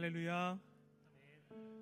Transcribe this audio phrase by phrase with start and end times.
[0.00, 0.58] 할렐루야.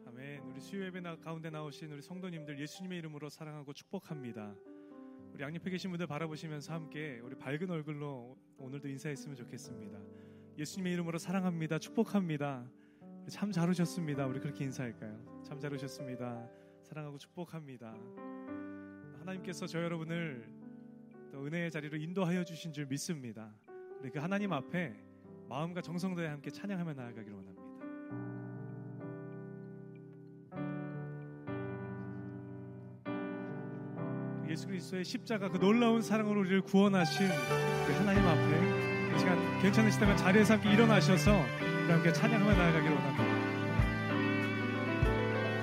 [0.08, 0.42] 아멘.
[0.42, 4.56] 우리 수요 예배 가운데 나오신 우리 성도님들 예수님의 이름으로 사랑하고 축복합니다.
[5.32, 10.00] 우리 양옆에 계신 분들 바라보시면서 함께 우리 밝은 얼굴로 오늘도 인사했으면 좋겠습니다.
[10.58, 11.78] 예수님의 이름으로 사랑합니다.
[11.78, 12.68] 축복합니다.
[13.30, 14.26] 참 잘 오셨습니다.
[14.26, 15.44] 우리 그렇게 인사할까요?
[15.44, 16.50] 참 잘 오셨습니다.
[16.82, 17.94] 사랑하고 축복합니다.
[19.20, 20.44] 하나님께서 저 여러분을
[21.30, 23.54] 또 은혜의 자리로 인도하여 주신 줄 믿습니다.
[24.00, 25.04] 우리 그 하나님 앞에
[25.48, 27.57] 마음과 정성 다해 함께 찬양하며 나아가기를 원합니다.
[34.48, 40.54] 예수 그리스도의 십자가 그 놀라운 사랑으로 우리를 구원하신 그 하나님 앞에 이 시간 괜찮으시다면 자리에서
[40.54, 41.32] 함께 일어나셔서
[41.88, 43.24] 함께 찬양하며 나아가기를 원합니다.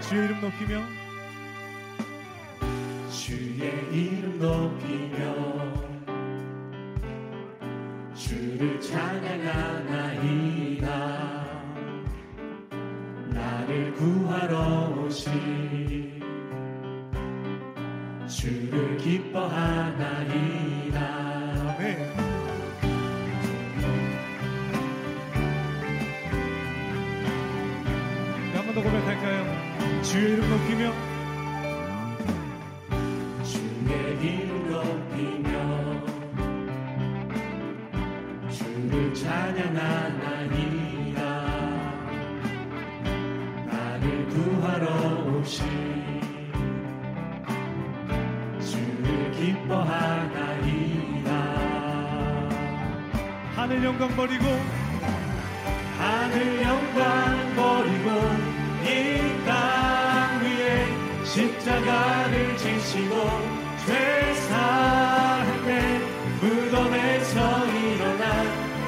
[0.02, 0.84] 주의 이름 높이며
[3.10, 5.74] 주의 이름 높이며
[8.14, 10.06] 주를 찬양하나이다
[13.34, 16.05] 나를 구하러 오신
[19.36, 21.00] 기뻐하나이다
[21.68, 21.84] 아멘.
[28.54, 30.02] 한번 더 고백할까요?
[30.04, 30.94] 주의 이름 높이며
[33.44, 34.65] 주의 이름
[53.76, 54.46] 하늘 영광 버리고
[55.98, 58.10] 하늘 영광 버리고
[58.86, 60.88] 이 땅 위에
[61.26, 63.14] 십자가를 지시고
[63.86, 65.70] 죄사함에
[66.40, 68.24] 무덤에서 일어나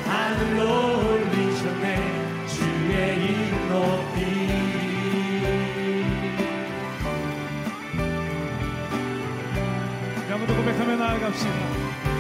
[0.05, 0.63] 하늘로
[1.09, 1.85] 올리셨네
[2.47, 2.95] 주의
[3.25, 4.17] 이름 높이
[10.47, 11.51] 더 고백하며 나아갑시다.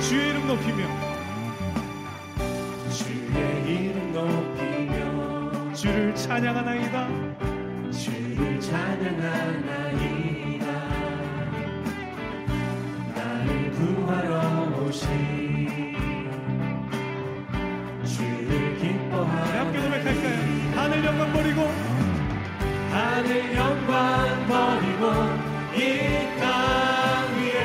[0.01, 1.06] 주의 이름 높이며
[6.27, 7.07] 찬양하나이다.
[7.89, 10.65] 주를 찬양하나이다
[13.15, 15.07] 나를 구하러 오신
[18.03, 20.37] 주를 우리 함께 기뻐하나이다 고백할까요?
[20.75, 21.61] 하늘 영광 버리고
[22.91, 25.03] 하늘 영광 버리고
[25.75, 25.77] 이
[26.39, 27.57] 땅 위에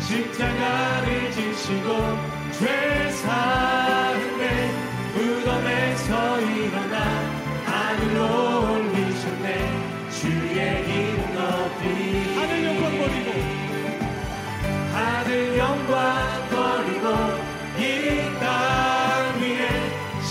[0.00, 1.88] 십자가를 지시고
[2.58, 3.69] 죄사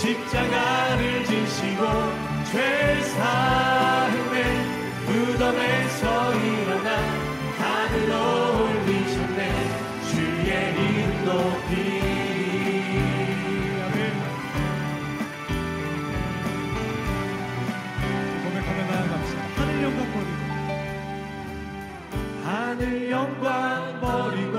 [0.00, 1.84] 십자가를 지시고
[2.50, 4.34] 죄사함에
[5.04, 6.88] 무덤에서 일어나
[7.58, 8.14] 하늘로
[8.64, 9.40] 올리셨네
[10.10, 11.70] 주의 이름 높이.
[18.42, 19.40] 고백하며 나아갑시다.
[19.56, 20.40] 하늘 영광 버리고
[22.44, 24.56] 하늘 영광 버리고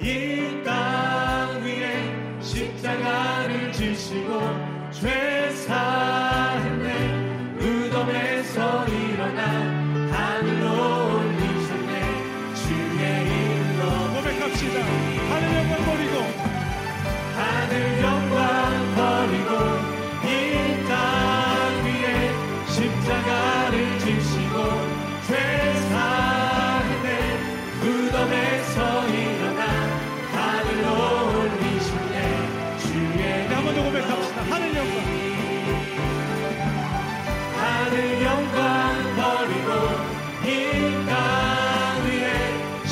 [0.00, 4.40] 이 땅 위에 십자가를 지시고
[5.04, 6.03] 죄사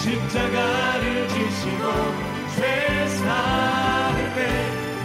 [0.03, 1.85] 십자가를 지시고
[2.57, 4.39] 죄사를 빼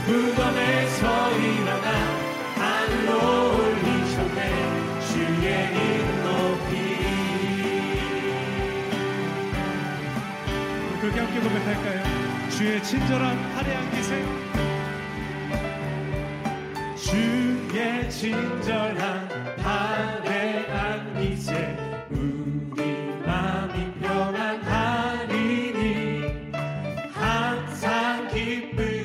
[0.08, 1.02] 무덤에서
[1.38, 1.88] 일어나
[2.56, 3.12] 하늘로
[3.58, 4.40] 올리셨네.
[5.08, 5.46] 주의
[5.76, 6.72] 이름 높이.
[11.00, 12.50] 그렇게 함께 고백할까요?
[12.50, 14.26] 주의 친절한 화려한 기생.
[16.96, 19.47] 주의 친절한
[28.48, 28.97] deep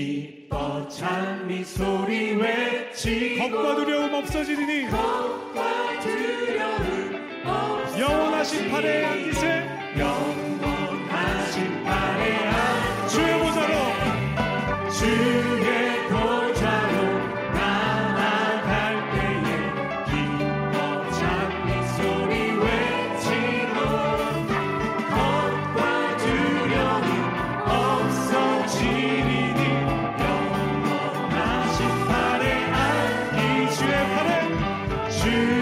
[0.00, 9.59] 기뻐 찬미 소리 외치고 겁과 두려움 없어지리니 겁과 두려움 없어지니 영원하신 팔에 앉으세
[35.24, 35.59] you.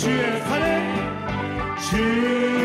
[0.00, 2.57] tu es frais, tu es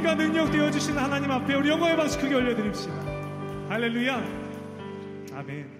[0.00, 2.94] 힘과 능력 되어주신 하나님 앞에 우리 영광의 박수 크게 올려드립시다.
[3.68, 4.22] 할렐루야.
[5.34, 5.79] 아멘.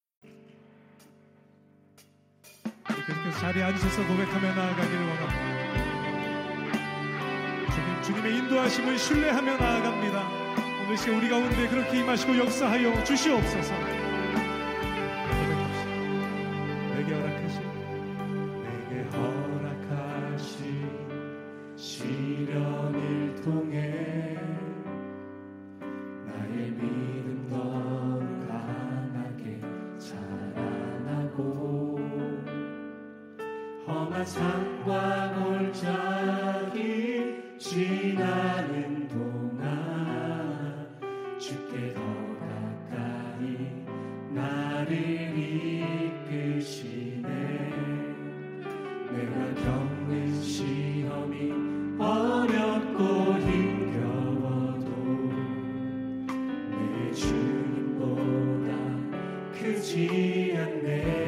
[2.95, 5.61] 계속해서 자리에 앉으셔서 고백하며 나아가기를 원합니다.
[7.73, 10.29] 주님, 주님의 인도하심을 신뢰하며 나아갑니다.
[10.83, 13.73] 오늘 시간 우리 가운데 그렇게 임하시고 역사하여 주시옵소서.
[15.33, 15.91] 고백합시다.
[16.95, 17.70] 내게 허락하신 내
[59.79, 61.20] 지 않네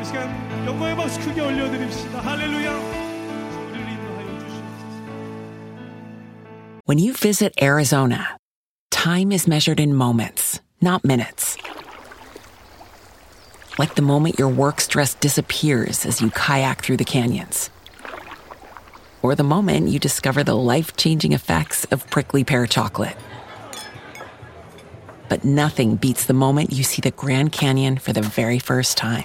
[0.00, 2.20] 이 시간 영광의 박수 크게 올려드립시다.
[2.20, 2.72] 할렐루야.
[2.72, 5.02] 우리를 인도하여 주시옵소서.
[6.86, 8.38] When you visit Arizona,
[8.90, 11.56] time is measured in moments, not minutes.
[13.78, 17.70] Like the moment your work stress disappears as you kayak through the canyons.
[19.22, 23.16] Or the moment you discover the life changing effects of prickly pear chocolate.
[25.28, 29.24] But nothing beats the moment you see the Grand Canyon for the very first time.